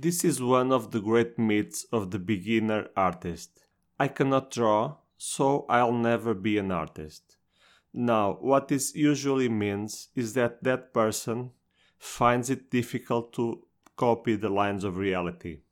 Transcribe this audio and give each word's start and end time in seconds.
This 0.00 0.24
is 0.24 0.40
one 0.40 0.70
of 0.70 0.92
the 0.92 1.00
great 1.00 1.40
myths 1.40 1.84
of 1.90 2.12
the 2.12 2.20
beginner 2.20 2.86
artist. 2.96 3.64
I 3.98 4.06
cannot 4.06 4.52
draw, 4.52 4.98
so 5.16 5.66
I'll 5.68 5.92
never 5.92 6.34
be 6.34 6.56
an 6.56 6.70
artist. 6.70 7.36
Now, 7.92 8.34
what 8.40 8.68
this 8.68 8.94
usually 8.94 9.48
means 9.48 10.10
is 10.14 10.34
that 10.34 10.62
that 10.62 10.94
person 10.94 11.50
finds 11.98 12.48
it 12.48 12.70
difficult 12.70 13.32
to 13.32 13.66
copy 13.96 14.36
the 14.36 14.50
lines 14.50 14.84
of 14.84 14.98
reality. 14.98 15.62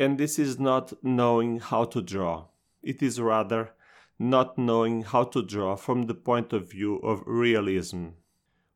And 0.00 0.18
this 0.18 0.36
is 0.36 0.58
not 0.58 0.92
knowing 1.04 1.60
how 1.60 1.84
to 1.84 2.02
draw, 2.02 2.46
it 2.82 3.04
is 3.04 3.20
rather 3.20 3.70
not 4.18 4.58
knowing 4.58 5.02
how 5.04 5.22
to 5.22 5.44
draw 5.44 5.76
from 5.76 6.06
the 6.06 6.14
point 6.14 6.52
of 6.52 6.72
view 6.72 6.96
of 6.96 7.22
realism. 7.24 8.08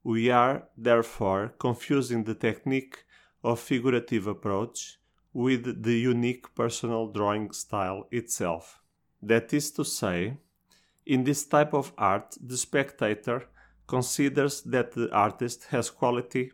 We 0.05 0.31
are, 0.31 0.69
therefore, 0.77 1.55
confusing 1.59 2.23
the 2.23 2.37
technique 2.37 3.05
of 3.43 3.61
figurative 3.61 4.27
approach 4.27 4.99
with 5.33 5.83
the 5.83 5.99
unique 5.99 6.55
personal 6.55 7.07
drawing 7.07 7.53
style 7.53 8.07
itself. 8.11 8.81
That 9.23 9.53
is 9.53 9.71
to 9.73 9.85
say, 9.85 10.39
in 11.07 11.25
this 11.25 11.45
type 11.45 11.73
of 11.75 11.93
art, 11.97 12.37
the 12.41 12.57
spectator 12.57 13.47
considers 13.87 14.63
that 14.63 14.93
the 14.93 15.13
artist 15.13 15.65
has 15.71 15.91
quality 15.91 16.53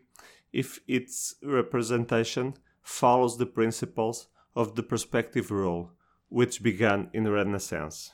if 0.51 0.79
its 0.87 1.35
representation 1.43 2.55
follows 2.81 3.37
the 3.37 3.45
principles 3.45 4.27
of 4.55 4.75
the 4.75 4.83
perspective 4.83 5.51
rule, 5.51 5.91
which 6.29 6.63
began 6.63 7.09
in 7.13 7.29
Renaissance. 7.29 8.11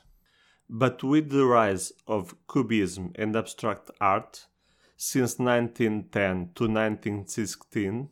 But 0.69 1.03
with 1.03 1.29
the 1.29 1.45
rise 1.45 1.93
of 2.07 2.35
Cubism 2.51 3.11
and 3.15 3.35
abstract 3.35 3.91
art, 4.01 4.47
since 4.97 5.39
1910 5.39 6.51
to 6.55 6.63
1916, 6.63 8.09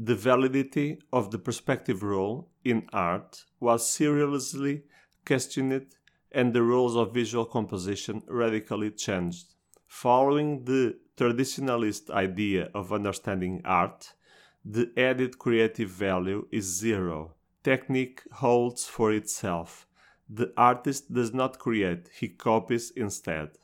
the 0.00 0.14
validity 0.14 0.96
of 1.12 1.32
the 1.32 1.38
perspective 1.38 2.04
rule 2.04 2.48
in 2.64 2.88
art 2.92 3.44
was 3.58 3.90
seriously 3.90 4.84
questioned 5.26 5.96
and 6.30 6.52
the 6.52 6.62
rules 6.62 6.94
of 6.94 7.12
visual 7.12 7.44
composition 7.44 8.22
radically 8.28 8.92
changed. 8.92 9.54
Following 9.88 10.64
the 10.66 10.96
traditionalist 11.16 12.10
idea 12.10 12.70
of 12.74 12.92
understanding 12.92 13.60
art, 13.64 14.14
the 14.64 14.92
added 14.96 15.36
creative 15.36 15.90
value 15.90 16.46
is 16.52 16.64
zero. 16.64 17.34
Technique 17.64 18.22
holds 18.34 18.86
for 18.86 19.12
itself. 19.12 19.88
The 20.30 20.52
artist 20.56 21.12
does 21.12 21.34
not 21.34 21.58
create, 21.58 22.08
he 22.20 22.28
copies 22.28 22.92
instead. 22.92 23.58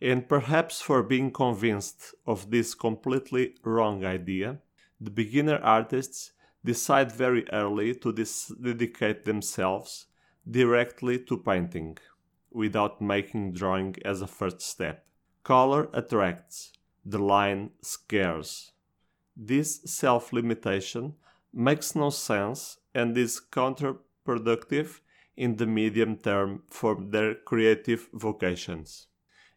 And 0.00 0.28
perhaps 0.28 0.80
for 0.80 1.02
being 1.02 1.32
convinced 1.32 2.14
of 2.26 2.50
this 2.52 2.74
completely 2.74 3.56
wrong 3.64 4.04
idea, 4.04 4.60
the 5.00 5.10
beginner 5.10 5.58
artists 5.62 6.32
decide 6.64 7.10
very 7.10 7.48
early 7.52 7.94
to 7.94 8.12
dedicate 8.12 9.24
themselves 9.24 10.06
directly 10.48 11.18
to 11.18 11.36
painting, 11.36 11.96
without 12.50 13.00
making 13.00 13.52
drawing 13.52 13.96
as 14.04 14.20
a 14.20 14.26
first 14.26 14.60
step. 14.60 15.06
Color 15.42 15.88
attracts, 15.94 16.72
the 17.04 17.18
line 17.18 17.70
scares. 17.80 18.72
This 19.36 19.80
self 19.84 20.32
limitation 20.32 21.14
makes 21.52 21.94
no 21.94 22.10
sense 22.10 22.78
and 22.94 23.16
is 23.16 23.40
counterproductive 23.50 25.00
in 25.36 25.56
the 25.56 25.66
medium 25.66 26.16
term 26.16 26.62
for 26.68 26.96
their 27.00 27.34
creative 27.34 28.08
vocations. 28.12 29.06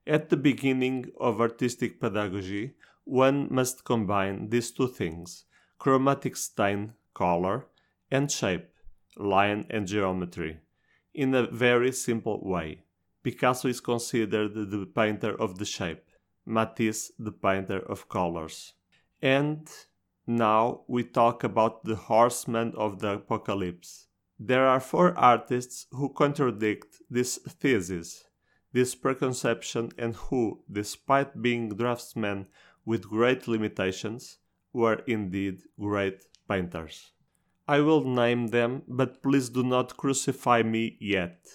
At 0.07 0.29
the 0.29 0.37
beginning 0.37 1.11
of 1.19 1.41
artistic 1.41 1.99
pedagogy, 1.99 2.75
one 3.05 3.47
must 3.51 3.83
combine 3.83 4.49
these 4.49 4.71
two 4.71 4.87
things 4.87 5.45
chromatic 5.77 6.37
stain, 6.37 6.93
color, 7.13 7.65
and 8.09 8.31
shape, 8.31 8.69
line 9.17 9.65
and 9.69 9.85
geometry, 9.85 10.59
in 11.13 11.35
a 11.35 11.47
very 11.47 11.91
simple 11.91 12.39
way. 12.41 12.83
Picasso 13.21 13.67
is 13.67 13.81
considered 13.81 14.53
the 14.53 14.85
painter 14.85 15.35
of 15.41 15.57
the 15.57 15.65
shape, 15.65 16.03
Matisse 16.45 17.11
the 17.19 17.31
painter 17.31 17.79
of 17.79 18.07
colors. 18.07 18.73
And 19.21 19.69
now 20.25 20.81
we 20.87 21.03
talk 21.03 21.43
about 21.43 21.83
the 21.83 21.95
horsemen 21.95 22.73
of 22.77 22.99
the 22.99 23.13
apocalypse. 23.15 24.07
There 24.39 24.67
are 24.67 24.79
four 24.79 25.17
artists 25.17 25.87
who 25.91 26.09
contradict 26.09 27.01
this 27.09 27.37
thesis, 27.37 28.25
this 28.71 28.95
preconception, 28.95 29.91
and 29.97 30.15
who, 30.15 30.63
despite 30.71 31.41
being 31.41 31.69
draftsmen 31.69 32.47
with 32.85 33.09
great 33.09 33.47
limitations, 33.47 34.37
were 34.73 35.01
indeed 35.07 35.61
great 35.79 36.25
painters. 36.47 37.11
I 37.67 37.79
will 37.79 38.03
name 38.03 38.47
them, 38.47 38.83
but 38.87 39.23
please 39.23 39.49
do 39.49 39.63
not 39.63 39.95
crucify 39.95 40.63
me 40.63 40.97
yet. 40.99 41.47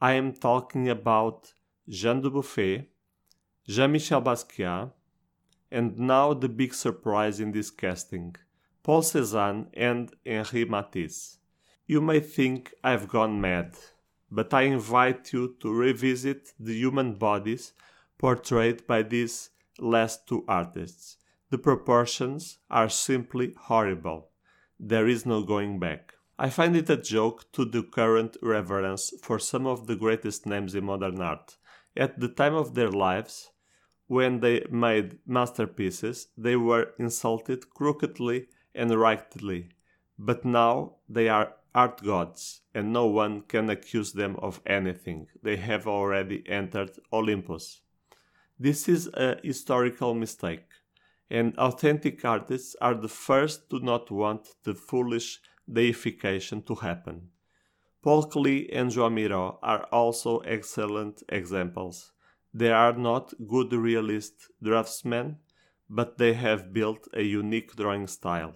I 0.00 0.12
am 0.12 0.34
talking 0.34 0.88
about 0.88 1.52
Jean 1.88 2.20
Dubuffet, 2.20 2.86
Jean 3.66 3.92
Michel 3.92 4.22
Basquiat, 4.22 4.92
and 5.70 5.98
now 5.98 6.34
the 6.34 6.48
big 6.48 6.74
surprise 6.74 7.40
in 7.40 7.50
this 7.50 7.70
casting 7.70 8.36
Paul 8.82 9.02
Cézanne 9.02 9.68
and 9.74 10.12
Henri 10.26 10.64
Matisse. 10.64 11.38
You 11.86 12.00
may 12.00 12.20
think 12.20 12.74
I've 12.84 13.08
gone 13.08 13.40
mad, 13.40 13.76
but 14.30 14.52
I 14.52 14.62
invite 14.62 15.32
you 15.32 15.56
to 15.60 15.72
revisit 15.72 16.52
the 16.58 16.74
human 16.74 17.14
bodies 17.14 17.72
portrayed 18.18 18.86
by 18.86 19.02
these 19.02 19.50
last 19.78 20.26
two 20.26 20.44
artists. 20.48 21.16
The 21.50 21.58
proportions 21.58 22.58
are 22.70 22.88
simply 22.88 23.54
horrible. 23.58 24.30
There 24.80 25.06
is 25.06 25.26
no 25.26 25.42
going 25.42 25.78
back. 25.78 26.14
I 26.38 26.50
find 26.50 26.74
it 26.76 26.90
a 26.90 26.96
joke 26.96 27.52
to 27.52 27.64
the 27.64 27.82
current 27.82 28.36
reverence 28.42 29.12
for 29.22 29.38
some 29.38 29.66
of 29.66 29.86
the 29.86 29.96
greatest 29.96 30.46
names 30.46 30.74
in 30.74 30.84
modern 30.84 31.20
art. 31.20 31.56
At 31.96 32.18
the 32.18 32.28
time 32.28 32.54
of 32.54 32.74
their 32.74 32.90
lives, 32.90 33.50
when 34.06 34.40
they 34.40 34.64
made 34.70 35.18
masterpieces, 35.26 36.28
they 36.36 36.56
were 36.56 36.94
insulted 36.98 37.70
crookedly 37.70 38.48
and 38.74 38.90
rightly. 38.98 39.68
But 40.18 40.44
now 40.44 40.96
they 41.08 41.28
are 41.28 41.54
art 41.74 42.02
gods, 42.02 42.62
and 42.74 42.92
no 42.92 43.06
one 43.06 43.42
can 43.42 43.70
accuse 43.70 44.12
them 44.12 44.36
of 44.36 44.60
anything. 44.66 45.28
They 45.42 45.56
have 45.56 45.86
already 45.86 46.42
entered 46.48 46.98
Olympus. 47.12 47.80
This 48.62 48.88
is 48.88 49.08
a 49.14 49.40
historical 49.42 50.14
mistake 50.14 50.68
and 51.28 51.52
authentic 51.58 52.24
artists 52.24 52.76
are 52.80 52.94
the 52.94 53.08
first 53.08 53.68
to 53.70 53.80
not 53.80 54.08
want 54.12 54.50
the 54.62 54.72
foolish 54.72 55.40
deification 55.68 56.62
to 56.68 56.76
happen. 56.76 57.30
Paul 58.02 58.30
Klee 58.30 58.68
and 58.72 58.88
Joan 58.88 59.16
Miró 59.16 59.58
are 59.64 59.82
also 59.90 60.38
excellent 60.46 61.24
examples. 61.28 62.12
They 62.54 62.70
are 62.70 62.92
not 62.92 63.34
good 63.48 63.72
realist 63.72 64.52
draftsmen, 64.62 65.38
but 65.90 66.18
they 66.18 66.34
have 66.34 66.72
built 66.72 67.08
a 67.14 67.22
unique 67.22 67.74
drawing 67.74 68.06
style, 68.06 68.54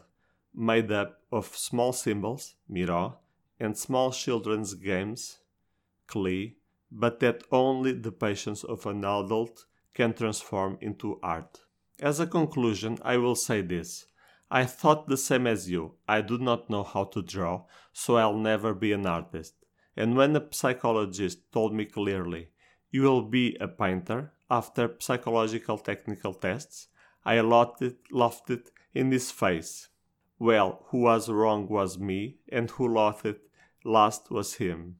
made 0.54 0.92
up 0.92 1.18
of 1.32 1.56
small 1.56 1.92
symbols, 1.92 2.54
Miró, 2.70 3.16
and 3.58 3.76
small 3.76 4.12
children's 4.12 4.74
games, 4.74 5.40
Klee, 6.06 6.54
but 6.92 7.18
that 7.18 7.42
only 7.50 7.92
the 7.92 8.12
patience 8.12 8.62
of 8.62 8.86
an 8.86 8.98
adult 8.98 9.66
can 9.96 10.12
transform 10.12 10.76
into 10.82 11.18
art. 11.22 11.60
As 12.00 12.20
a 12.20 12.26
conclusion, 12.26 12.98
I 13.02 13.16
will 13.16 13.34
say 13.34 13.62
this. 13.62 14.04
I 14.50 14.66
thought 14.66 15.08
the 15.08 15.16
same 15.16 15.46
as 15.46 15.70
you. 15.70 15.94
I 16.06 16.20
do 16.20 16.36
not 16.36 16.68
know 16.68 16.84
how 16.84 17.04
to 17.04 17.22
draw, 17.22 17.64
so 17.92 18.16
I'll 18.16 18.36
never 18.36 18.74
be 18.74 18.92
an 18.92 19.06
artist. 19.06 19.54
And 19.96 20.14
when 20.14 20.36
a 20.36 20.46
psychologist 20.50 21.50
told 21.50 21.74
me 21.74 21.86
clearly, 21.86 22.50
you 22.90 23.02
will 23.02 23.22
be 23.22 23.56
a 23.58 23.66
painter 23.66 24.32
after 24.50 24.94
psychological 25.00 25.78
technical 25.78 26.34
tests, 26.34 26.88
I 27.24 27.38
it, 27.38 27.96
laughed 28.12 28.50
it 28.50 28.70
in 28.94 29.10
his 29.10 29.30
face. 29.30 29.88
Well, 30.38 30.84
who 30.88 30.98
was 30.98 31.30
wrong 31.30 31.68
was 31.68 31.98
me, 31.98 32.36
and 32.52 32.70
who 32.70 32.86
laughed 32.86 33.24
it 33.24 33.40
last 33.84 34.30
was 34.30 34.54
him. 34.54 34.96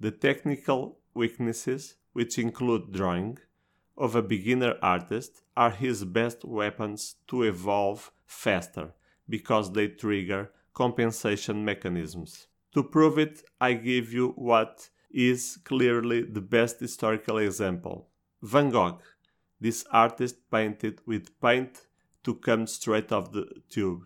The 0.00 0.10
technical 0.10 0.98
weaknesses, 1.12 1.96
which 2.14 2.38
include 2.38 2.92
drawing, 2.92 3.38
of 3.96 4.14
a 4.14 4.22
beginner 4.22 4.74
artist 4.82 5.42
are 5.56 5.70
his 5.70 6.04
best 6.04 6.44
weapons 6.44 7.16
to 7.28 7.42
evolve 7.42 8.10
faster 8.26 8.92
because 9.28 9.72
they 9.72 9.88
trigger 9.88 10.50
compensation 10.72 11.64
mechanisms. 11.64 12.48
To 12.74 12.82
prove 12.82 13.18
it, 13.18 13.42
I 13.60 13.74
give 13.74 14.12
you 14.12 14.30
what 14.36 14.90
is 15.10 15.58
clearly 15.64 16.22
the 16.22 16.40
best 16.40 16.80
historical 16.80 17.38
example. 17.38 18.08
Van 18.42 18.70
Gogh. 18.70 18.98
This 19.60 19.84
artist 19.90 20.50
painted 20.50 21.00
with 21.06 21.40
paint 21.40 21.86
to 22.24 22.34
come 22.34 22.66
straight 22.66 23.12
off 23.12 23.32
the 23.32 23.46
tube. 23.70 24.02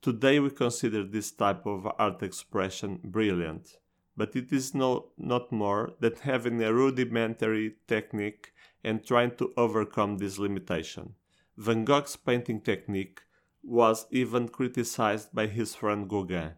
Today 0.00 0.38
we 0.38 0.50
consider 0.50 1.04
this 1.04 1.32
type 1.32 1.66
of 1.66 1.86
art 1.98 2.22
expression 2.22 3.00
brilliant, 3.02 3.76
but 4.16 4.34
it 4.34 4.52
is 4.52 4.74
no, 4.74 5.06
not 5.18 5.52
more 5.52 5.92
than 6.00 6.14
having 6.22 6.62
a 6.62 6.72
rudimentary 6.72 7.76
technique 7.86 8.52
and 8.82 9.04
trying 9.04 9.34
to 9.36 9.52
overcome 9.56 10.16
this 10.18 10.38
limitation. 10.38 11.14
Van 11.56 11.84
Gogh's 11.84 12.16
painting 12.16 12.60
technique 12.60 13.20
was 13.62 14.06
even 14.10 14.48
criticized 14.48 15.34
by 15.34 15.46
his 15.46 15.74
friend 15.74 16.08
Gauguin, 16.08 16.52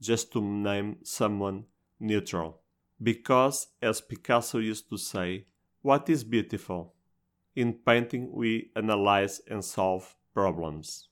just 0.00 0.32
to 0.32 0.40
name 0.40 0.98
someone 1.02 1.64
neutral. 1.98 2.60
Because, 3.02 3.68
as 3.80 4.00
Picasso 4.00 4.58
used 4.58 4.88
to 4.90 4.96
say, 4.96 5.46
what 5.80 6.08
is 6.08 6.22
beautiful? 6.22 6.94
In 7.56 7.74
painting, 7.74 8.30
we 8.32 8.70
analyze 8.76 9.40
and 9.50 9.64
solve 9.64 10.14
problems. 10.32 11.08